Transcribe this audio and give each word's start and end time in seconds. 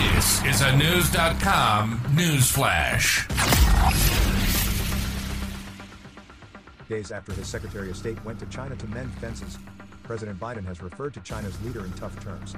This 0.00 0.42
is 0.46 0.62
a 0.62 0.74
News.com 0.78 2.00
news 2.14 2.50
flash. 2.50 3.28
Days 6.88 7.12
after 7.12 7.34
his 7.34 7.46
Secretary 7.46 7.90
of 7.90 7.98
State 7.98 8.24
went 8.24 8.38
to 8.38 8.46
China 8.46 8.74
to 8.76 8.86
mend 8.86 9.12
fences, 9.16 9.58
President 10.02 10.40
Biden 10.40 10.64
has 10.64 10.80
referred 10.80 11.12
to 11.12 11.20
China's 11.20 11.60
leader 11.62 11.84
in 11.84 11.92
tough 11.92 12.18
terms. 12.24 12.54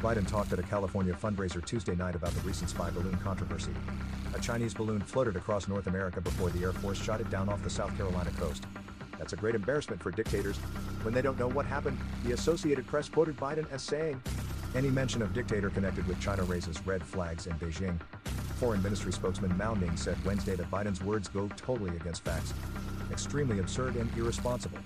Biden 0.00 0.26
talked 0.26 0.54
at 0.54 0.58
a 0.58 0.62
California 0.62 1.12
fundraiser 1.12 1.62
Tuesday 1.62 1.94
night 1.94 2.14
about 2.14 2.32
the 2.32 2.40
recent 2.40 2.70
spy 2.70 2.88
balloon 2.88 3.18
controversy. 3.18 3.74
A 4.34 4.40
Chinese 4.40 4.72
balloon 4.72 5.02
floated 5.02 5.36
across 5.36 5.68
North 5.68 5.88
America 5.88 6.22
before 6.22 6.48
the 6.48 6.62
Air 6.62 6.72
Force 6.72 6.98
shot 6.98 7.20
it 7.20 7.28
down 7.28 7.50
off 7.50 7.62
the 7.62 7.68
South 7.68 7.94
Carolina 7.98 8.30
coast. 8.38 8.64
That's 9.18 9.34
a 9.34 9.36
great 9.36 9.54
embarrassment 9.54 10.02
for 10.02 10.12
dictators. 10.12 10.56
When 11.02 11.12
they 11.12 11.20
don't 11.20 11.38
know 11.38 11.48
what 11.48 11.66
happened, 11.66 11.98
the 12.24 12.32
Associated 12.32 12.86
Press 12.86 13.10
quoted 13.10 13.36
Biden 13.36 13.70
as 13.70 13.82
saying, 13.82 14.18
Any 14.76 14.90
mention 14.90 15.22
of 15.22 15.32
dictator 15.32 15.70
connected 15.70 16.06
with 16.06 16.20
China 16.20 16.42
raises 16.42 16.86
red 16.86 17.02
flags 17.02 17.46
in 17.46 17.54
Beijing. 17.54 17.98
Foreign 18.60 18.82
Ministry 18.82 19.10
spokesman 19.10 19.56
Mao 19.56 19.72
Ning 19.72 19.96
said 19.96 20.22
Wednesday 20.22 20.54
that 20.54 20.70
Biden's 20.70 21.02
words 21.02 21.28
go 21.28 21.48
totally 21.56 21.96
against 21.96 22.22
facts. 22.26 22.52
Extremely 23.10 23.58
absurd 23.58 23.96
and 23.96 24.14
irresponsible. 24.18 24.76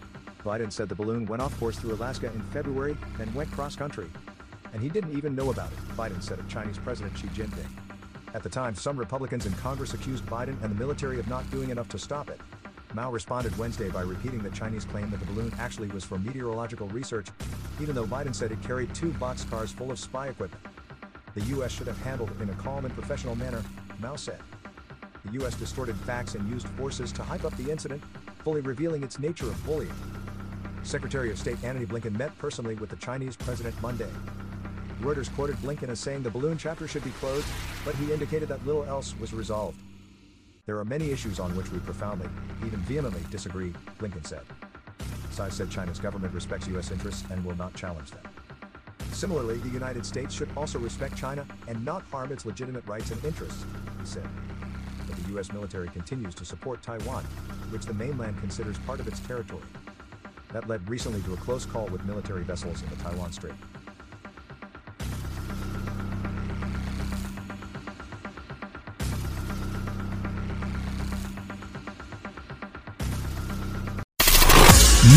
Biden 0.45 0.71
said 0.71 0.89
the 0.89 0.95
balloon 0.95 1.27
went 1.27 1.43
off 1.43 1.59
course 1.59 1.77
through 1.77 1.95
Alaska 1.95 2.27
in 2.33 2.41
February, 2.53 2.97
then 3.19 3.35
went 3.35 3.51
cross 3.51 3.75
country. 3.75 4.09
And 4.73 4.80
he 4.80 4.89
didn't 4.89 5.19
even 5.19 5.35
know 5.35 5.51
about 5.51 5.73
it, 5.73 5.97
Biden 5.97 6.23
said 6.23 6.38
of 6.38 6.49
Chinese 6.49 6.79
President 6.79 7.19
Xi 7.19 7.27
Jinping. 7.29 7.66
At 8.33 8.45
the 8.45 8.49
time, 8.49 8.77
some 8.77 8.97
Republicans 8.97 9.45
in 9.45 9.52
Congress 9.55 9.93
accused 9.93 10.25
Biden 10.27 10.63
and 10.63 10.71
the 10.71 10.79
military 10.79 11.19
of 11.19 11.27
not 11.27 11.51
doing 11.51 11.71
enough 11.71 11.88
to 11.88 11.99
stop 11.99 12.30
it. 12.30 12.41
Mao 12.95 13.11
responded 13.11 13.57
Wednesday 13.57 13.89
by 13.89 14.03
repeating 14.03 14.43
the 14.43 14.51
Chinese 14.51 14.85
claim 14.85 15.11
that 15.11 15.21
the 15.21 15.27
balloon 15.27 15.53
actually 15.59 15.89
was 15.89 16.05
for 16.05 16.19
meteorological 16.19 16.89
research, 16.89 17.29
even 17.80 17.95
though 17.95 18.05
Biden 18.05 18.35
said 18.35 18.51
it 18.51 18.61
carried 18.63 18.93
two 18.95 19.11
boxcars 19.13 19.73
full 19.73 19.93
of 19.93 19.99
spy 19.99 20.29
equipment. 20.29 20.63
The 21.35 21.43
U.S. 21.43 21.71
should 21.71 21.87
have 21.87 22.01
handled 22.03 22.33
it 22.33 22.43
in 22.43 22.51
a 22.51 22.55
calm 22.55 22.85
and 22.85 22.93
professional 22.95 23.37
manner, 23.37 23.63
Mao 24.01 24.16
said. 24.16 24.41
The 25.24 25.33
U.S. 25.33 25.55
distorted 25.55 25.95
facts 25.96 26.35
and 26.35 26.49
used 26.49 26.68
forces 26.71 27.13
to 27.13 27.23
hype 27.23 27.45
up 27.45 27.57
the 27.57 27.71
incident, 27.71 28.02
fully 28.43 28.61
revealing 28.61 29.05
its 29.05 29.21
nature 29.21 29.46
of 29.46 29.65
bullying. 29.65 29.95
Secretary 30.83 31.30
of 31.30 31.38
State 31.38 31.63
Antony 31.63 31.87
Blinken 31.87 32.16
met 32.16 32.37
personally 32.38 32.74
with 32.74 32.91
the 32.91 32.96
Chinese 32.96 33.37
president 33.37 33.80
Monday. 33.80 34.11
Reuters 35.01 35.33
quoted 35.35 35.57
Blinken 35.57 35.91
as 35.91 36.01
saying 36.01 36.23
the 36.23 36.30
balloon 36.30 36.59
chapter 36.59 36.88
should 36.88 37.05
be 37.05 37.11
closed, 37.11 37.46
but 37.85 37.95
he 37.95 38.13
indicated 38.13 38.49
that 38.49 38.66
little 38.66 38.85
else 38.85 39.15
was 39.21 39.33
resolved. 39.33 39.79
There 40.66 40.79
are 40.79 40.85
many 40.85 41.11
issues 41.11 41.41
on 41.41 41.57
which 41.57 41.71
we 41.73 41.79
profoundly, 41.80 42.29
even 42.66 42.80
vehemently, 42.80 43.23
disagree, 43.30 43.73
Blinken 43.99 44.27
said. 44.27 44.43
Tsai 45.33 45.49
said 45.49 45.71
China's 45.71 45.99
government 45.99 46.35
respects 46.35 46.67
U.S. 46.69 46.91
interests 46.91 47.25
and 47.30 47.45
will 47.45 47.57
not 47.57 47.75
challenge 47.75 48.11
them. 48.11 48.23
Similarly, 49.13 49.59
the 49.59 49.69
United 49.69 50.05
States 50.07 50.35
should 50.35 50.49
also 50.57 50.79
respect 50.79 51.17
China 51.17 51.47
and 51.67 51.85
not 51.85 52.02
harm 52.05 52.33
its 52.33 52.47
legitimate 52.47 52.87
rights 52.87 53.11
and 53.11 53.23
interests, 53.25 53.65
he 53.99 54.07
said. 54.07 54.29
But 55.07 55.17
the 55.17 55.30
U.S. 55.30 55.52
military 55.52 55.89
continues 55.89 56.35
to 56.37 56.45
support 56.45 56.83
Taiwan, 56.83 57.24
which 57.71 57.87
the 57.87 57.95
mainland 57.95 58.39
considers 58.39 58.79
part 58.79 59.01
of 59.01 59.09
its 59.09 59.21
territory. 59.21 59.63
That 60.52 60.69
led 60.69 60.89
recently 60.89 61.23
to 61.23 61.35
a 61.35 61.37
close 61.37 61.65
call 61.65 61.87
with 61.87 62.05
military 62.05 62.43
vessels 62.43 62.83
in 62.83 62.89
the 62.91 62.97
Taiwan 62.97 63.33
Strait. 63.33 63.55